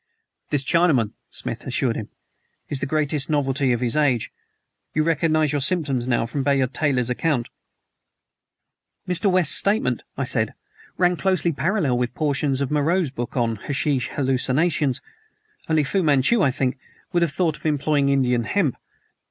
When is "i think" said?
16.41-16.79